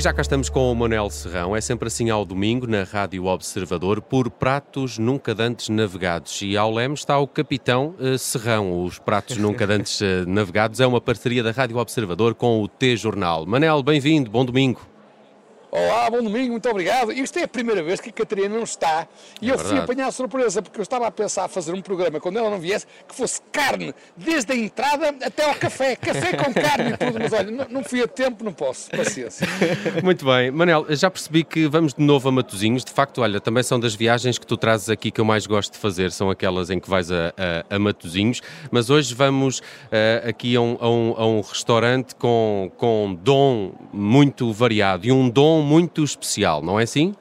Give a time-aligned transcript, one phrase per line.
[0.00, 1.54] E já cá estamos com o Manuel Serrão.
[1.54, 6.40] É sempre assim ao domingo, na Rádio Observador, por pratos nunca dantes navegados.
[6.40, 8.82] E ao leme está o Capitão uh, Serrão.
[8.82, 13.44] Os pratos nunca dantes uh, navegados é uma parceria da Rádio Observador com o T-Jornal.
[13.44, 14.89] Manel, bem-vindo, bom domingo.
[15.72, 17.12] Olá, bom domingo, muito obrigado.
[17.12, 19.06] Isto é a primeira vez que a Catarina não está
[19.40, 21.80] e é eu fui apanhar a surpresa, porque eu estava a pensar a fazer um
[21.80, 25.94] programa quando ela não viesse que fosse carne, desde a entrada até ao café.
[25.94, 29.46] Café com carne e tudo, mas olha, não, não fui a tempo, não posso, paciência.
[30.02, 30.50] Muito bem.
[30.50, 32.84] Manel, já percebi que vamos de novo a Matozinhos.
[32.84, 35.74] De facto, olha, também são das viagens que tu trazes aqui que eu mais gosto
[35.74, 37.32] de fazer, são aquelas em que vais a,
[37.70, 38.42] a, a Matozinhos.
[38.72, 43.72] Mas hoje vamos uh, aqui a um, a, um, a um restaurante com, com dom
[43.92, 47.14] muito variado e um dom muito especial, não é assim?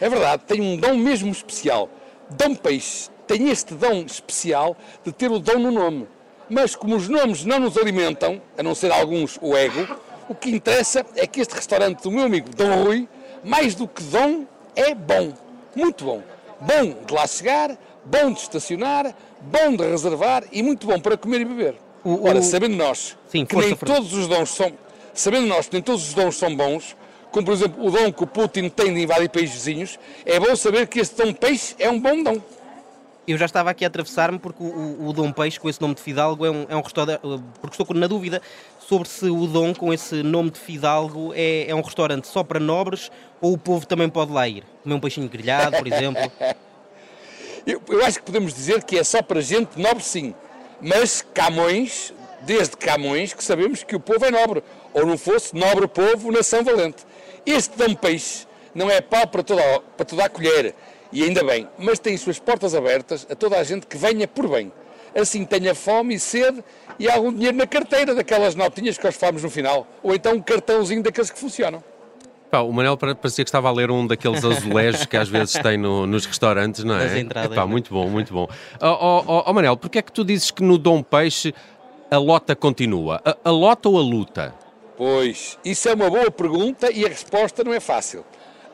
[0.00, 1.88] É verdade, tem um dom mesmo especial.
[2.30, 6.08] Dom Peixe tem este dom especial de ter o dom no nome.
[6.48, 9.86] Mas como os nomes não nos alimentam, a não ser alguns o ego,
[10.28, 13.08] o que interessa é que este restaurante do meu amigo Dom Rui,
[13.44, 15.32] mais do que dom, é bom.
[15.76, 16.22] Muito bom.
[16.60, 21.40] Bom de lá chegar, bom de estacionar, bom de reservar e muito bom para comer
[21.40, 21.74] e beber.
[22.04, 24.72] O, Ora, sabendo nós Sim, que nem todos os dons são,
[25.12, 26.96] sabendo nós que nem todos os dons são bons,
[27.30, 30.54] como por exemplo o dom que o Putin tem de invadir países vizinhos, é bom
[30.56, 32.40] saber que este dom peixe é um bom dom.
[33.28, 36.00] Eu já estava aqui a atravessar-me porque o, o, Dom Peixe, com esse nome de
[36.00, 37.20] Fidalgo, é um, é um restaurante.
[37.60, 38.42] Porque estou na dúvida
[38.80, 42.58] sobre se o Dom, com esse nome de Fidalgo, é, é um restaurante só para
[42.58, 44.64] nobres ou o povo também pode lá ir.
[44.82, 46.20] Comer um peixinho grelhado, por exemplo.
[47.64, 50.34] eu, eu acho que podemos dizer que é só para gente nobre, sim.
[50.80, 54.64] Mas Camões, desde Camões, que sabemos que o povo é nobre.
[54.92, 57.04] Ou não fosse nobre povo, nação valente.
[57.46, 60.74] Este Dom Peixe não é pau para toda, para toda a colher,
[61.12, 64.48] e ainda bem, mas tem suas portas abertas a toda a gente que venha por
[64.48, 64.72] bem.
[65.14, 66.62] Assim tenha fome e sede
[66.98, 70.40] e algum dinheiro na carteira, daquelas notinhas que nós falamos no final, ou então um
[70.40, 71.82] cartãozinho daqueles que funcionam.
[72.50, 75.76] Pá, o Manel parecia que estava a ler um daqueles azulejos que às vezes tem
[75.76, 77.20] no, nos restaurantes, não é?
[77.20, 78.48] Entradas, Epá, muito bom, muito bom.
[78.80, 81.54] Ó oh, oh, oh, Manel, porquê é que tu dizes que no Dom Peixe
[82.10, 83.20] a lota continua?
[83.24, 84.52] A, a lota ou a luta?
[85.00, 88.22] Pois, isso é uma boa pergunta e a resposta não é fácil.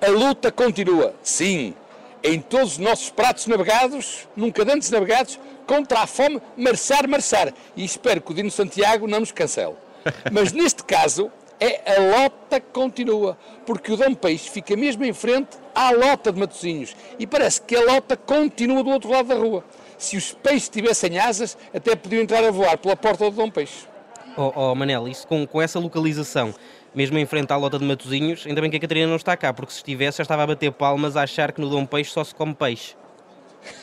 [0.04, 1.72] A luta continua, sim,
[2.20, 5.38] em todos os nossos pratos navegados, nunca antes navegados,
[5.69, 7.54] contra a fome, marçar, marçar.
[7.76, 9.76] E espero que o Dino Santiago não nos cancele.
[10.32, 15.12] Mas neste caso, é a lota que continua, porque o Dom Peixe fica mesmo em
[15.12, 19.37] frente à lota de Matosinhos e parece que a lota continua do outro lado da
[19.37, 19.64] rua.
[19.97, 23.87] Se os peixes tivessem asas, até podiam entrar a voar pela porta do Dom Peixe.
[24.36, 26.54] Oh, oh Manel, isso com, com essa localização,
[26.94, 29.50] mesmo em frente à lota de Matozinhos, ainda bem que a Catarina não está cá,
[29.50, 32.22] porque se estivesse já estava a bater palmas a achar que no Dom Peixe só
[32.22, 32.94] se come peixe.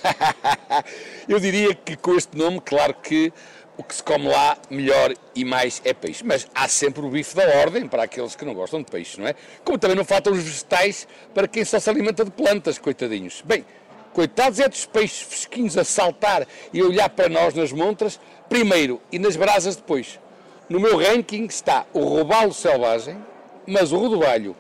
[1.28, 3.34] Eu diria que com este nome, claro que
[3.75, 6.24] o que se come lá melhor e mais é peixe.
[6.24, 9.28] Mas há sempre o bife da ordem para aqueles que não gostam de peixe, não
[9.28, 9.36] é?
[9.63, 13.42] Como também não faltam os vegetais para quem só se alimenta de plantas, coitadinhos.
[13.44, 13.66] Bem,
[14.13, 19.02] coitados é dos peixes fresquinhos a saltar e a olhar para nós nas montras, primeiro,
[19.12, 20.19] e nas brasas depois.
[20.69, 23.18] No meu ranking está o robalo selvagem,
[23.68, 24.56] mas o rodovalho,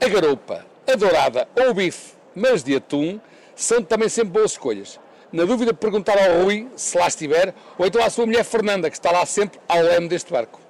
[0.00, 3.20] a garopa, a dourada ou o bife, mas de atum,
[3.54, 4.98] são também sempre boas escolhas.
[5.30, 8.96] Na dúvida, perguntar ao Rui, se lá estiver, ou então à sua mulher Fernanda, que
[8.96, 10.60] está lá sempre ao leme deste barco.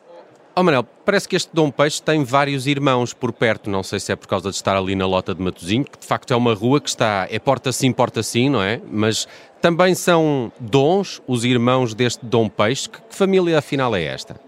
[0.57, 4.13] Oh Manel, parece que este Dom Peixe tem vários irmãos por perto, não sei se
[4.13, 6.55] é por causa de estar ali na lota de Matozinho, que de facto é uma
[6.55, 8.81] rua que está, é porta sim, porta sim, não é?
[8.91, 9.27] Mas
[9.61, 14.44] também são dons os irmãos deste Dom Peixe, que, que família afinal é esta?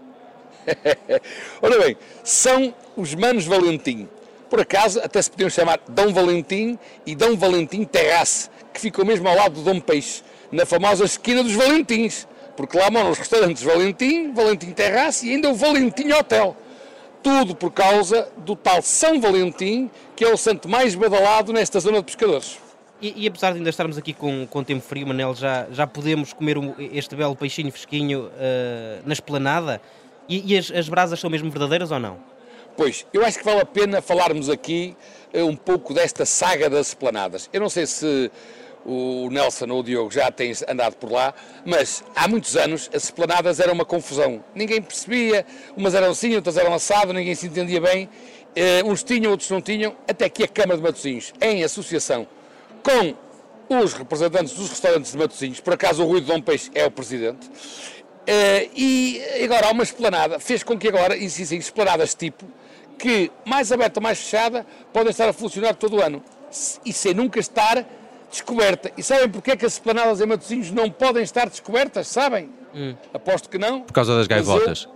[1.61, 4.07] Ora bem, são os Manos Valentim.
[4.49, 9.27] Por acaso, até se podiam chamar Dom Valentim e Dom Valentim Terrace, que ficam mesmo
[9.27, 13.63] ao lado do Dom Peixe, na famosa esquina dos Valentins, porque lá moram os restaurantes
[13.63, 16.55] Valentim, Valentim Terrace e ainda o Valentim Hotel.
[17.21, 21.97] Tudo por causa do tal São Valentim, que é o santo mais badalado nesta zona
[21.97, 22.57] de pescadores.
[23.01, 26.33] E, e, apesar de ainda estarmos aqui com, com tempo frio, Manel, já, já podemos
[26.33, 29.79] comer um, este belo peixinho fresquinho uh, na esplanada?
[30.27, 32.17] E, e as, as brasas são mesmo verdadeiras ou não?
[32.75, 34.95] Pois, eu acho que vale a pena falarmos aqui
[35.33, 37.49] uh, um pouco desta saga das esplanadas.
[37.51, 38.31] Eu não sei se
[38.85, 41.33] o Nelson ou o Diogo já têm andado por lá,
[41.65, 44.43] mas há muitos anos as esplanadas eram uma confusão.
[44.53, 45.45] Ninguém percebia,
[45.75, 48.05] umas eram assim, outras eram assado, ninguém se entendia bem.
[48.05, 52.27] Uh, uns tinham, outros não tinham, até que a Câmara de Matosinhos, em associação
[52.83, 53.13] com
[53.69, 56.91] os representantes dos restaurantes de Matosinhos, por acaso o Rui de Dom Peixe é o
[56.91, 57.49] presidente,
[58.75, 62.45] e agora há uma esplanada, fez com que agora existem esplanadas tipo
[62.97, 66.21] que, mais aberta, mais fechada, podem estar a funcionar todo o ano
[66.85, 67.85] e sem nunca estar
[68.29, 68.91] descoberta.
[68.97, 72.07] E sabem porque é que as esplanadas em Matosinhos não podem estar descobertas?
[72.07, 72.49] Sabem?
[72.73, 72.95] Hum.
[73.13, 73.81] Aposto que não.
[73.81, 74.89] Por causa das gaivotas.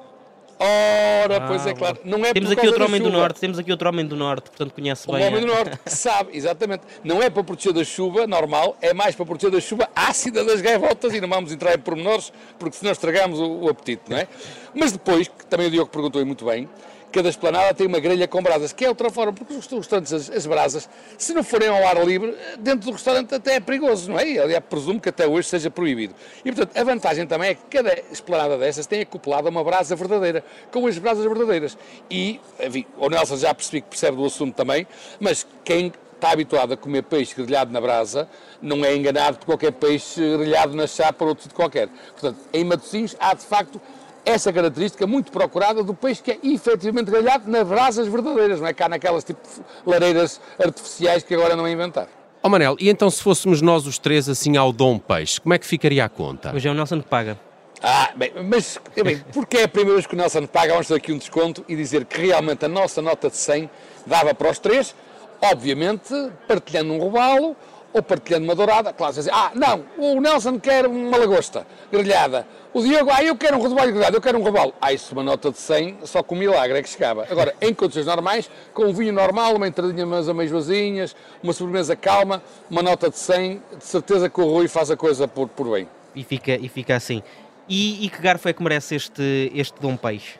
[0.63, 1.97] Ora, pois é claro.
[2.05, 3.17] Não é temos aqui outro homem do chuva.
[3.17, 5.25] norte, temos aqui outro homem do norte, portanto conhece Um bem.
[5.27, 6.83] homem a- do Norte que sabe, exatamente.
[7.03, 10.61] Não é para proteger da chuva normal, é mais para proteger da chuva ácida das
[10.61, 14.27] gaivotas e não vamos entrar em pormenores porque senão estragamos o, o apetite, não é?
[14.73, 16.69] Mas depois, que também o Diogo perguntou e muito bem,
[17.11, 20.29] cada esplanada tem uma grelha com brasas, que é outra forma, porque os restaurantes, as,
[20.29, 24.19] as brasas, se não forem ao ar livre, dentro do restaurante até é perigoso, não
[24.19, 24.37] é?
[24.37, 26.15] Aliás, presumo que até hoje seja proibido.
[26.43, 30.43] E, portanto, a vantagem também é que cada esplanada dessas tem acoplada uma brasa verdadeira,
[30.71, 31.77] com as brasas verdadeiras.
[32.09, 34.87] E, enfim, o Nelson já percebi que percebe do assunto também,
[35.19, 35.91] mas quem
[36.21, 38.29] está habituado a comer peixe grelhado na brasa,
[38.61, 41.89] não é enganado por qualquer peixe grelhado na chapa ou outro sítio qualquer.
[42.11, 43.81] Portanto, em Matosinhos há, de facto,
[44.25, 48.73] essa característica muito procurada do peixe que é efetivamente grelhado nas brasas verdadeiras, não é
[48.73, 49.39] cá naquelas tipo
[49.85, 52.07] lareiras artificiais que agora não é inventar.
[52.43, 55.59] Ó Manel, e então se fôssemos nós os três assim ao Dom Peixe, como é
[55.59, 56.53] que ficaria a conta?
[56.55, 57.37] Hoje é o Nelson que paga.
[57.83, 60.95] Ah, bem, mas bem, porque é a primeira vez que o Nelson paga, vamos ter
[60.95, 63.69] aqui um desconto e dizer que realmente a nossa nota de 100
[64.05, 64.95] dava para os três,
[65.41, 66.13] obviamente
[66.47, 67.55] partilhando um robalo
[67.93, 68.93] ou partilhando uma dourada.
[68.93, 72.47] Claro, você diz, ah, não, o Nelson quer uma lagosta grelhada.
[72.73, 74.73] O Diogo, ah, eu quero um rodobalho grelhado, eu quero um robalo.
[74.81, 77.27] Ah, isso uma nota de 100, só com um milagre é que chegava.
[77.29, 81.53] Agora, em condições normais, com um vinho normal, uma entradinha mas a meio vazinhas, uma
[81.53, 85.49] sobremesa calma, uma nota de 100, de certeza que o Rui faz a coisa por,
[85.49, 85.87] por bem.
[86.15, 87.21] E fica, e fica assim.
[87.67, 90.39] E, e que garfo é que merece este, este Dom Peixe?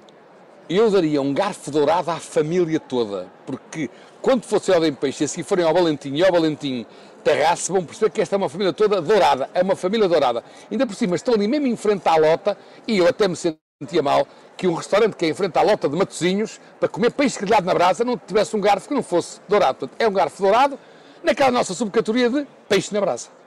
[0.70, 3.90] Eu daria um garfo dourado à família toda, porque
[4.22, 6.86] quando fosse ao Dem Peixe, e se forem ao Valentim e ao Valentim
[7.24, 10.44] Terrace, vão perceber que esta é uma família toda dourada, é uma família dourada.
[10.70, 12.58] Ainda por cima, estão ali mesmo em frente à lota,
[12.88, 14.28] e eu até me sentia mal
[14.58, 17.66] que um restaurante que é em frente à lota de Matosinhos, para comer peixe grelhado
[17.66, 19.80] na brasa, não tivesse um garfo que não fosse dourado.
[19.80, 20.78] Portanto, é um garfo dourado
[21.24, 23.41] naquela nossa subcategoria de peixe na brasa.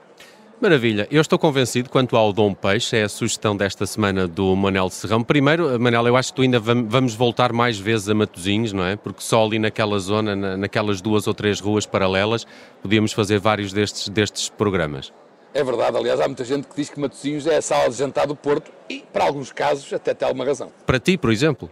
[0.61, 4.89] Maravilha, eu estou convencido quanto ao Dom Peixe, é a sugestão desta semana do Manel
[4.89, 5.21] Serrão.
[5.21, 8.83] Primeiro, Manel, eu acho que tu ainda vam- vamos voltar mais vezes a Matosinhos, não
[8.85, 8.95] é?
[8.95, 12.47] Porque só ali naquela zona, na- naquelas duas ou três ruas paralelas,
[12.81, 15.11] podíamos fazer vários destes, destes programas.
[15.53, 18.25] É verdade, aliás, há muita gente que diz que Matosinhos é a sala de jantar
[18.25, 20.71] do Porto, e para alguns casos até tem alguma razão.
[20.85, 21.69] Para ti, por exemplo?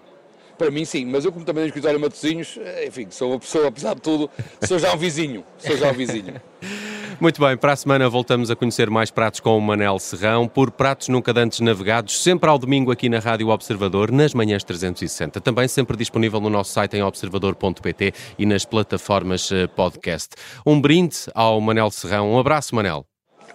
[0.58, 3.40] Para mim, sim, mas eu, como também tenho escritório em Matosinhos, eh, enfim, sou uma
[3.40, 4.30] pessoa, apesar de tudo,
[4.62, 5.44] sou já um vizinho.
[5.58, 6.36] Sou já um vizinho.
[7.20, 10.72] Muito bem, para a semana voltamos a conhecer mais pratos com o Manel Serrão, por
[10.72, 15.40] Pratos Nunca Dantes Navegados, sempre ao domingo aqui na Rádio Observador, nas manhãs 360.
[15.40, 20.36] Também sempre disponível no nosso site em observador.pt e nas plataformas eh, podcast.
[20.66, 22.32] Um brinde ao Manel Serrão.
[22.32, 23.06] Um abraço, Manel.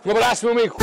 [0.05, 0.77] Um abraço, meu amigo.